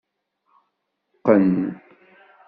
[1.17, 1.49] Qqen.